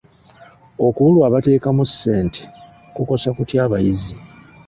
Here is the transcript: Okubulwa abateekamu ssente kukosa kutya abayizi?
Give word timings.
Okubulwa 0.85 1.23
abateekamu 1.25 1.83
ssente 1.89 2.41
kukosa 2.95 3.29
kutya 3.37 3.59
abayizi? 3.65 4.13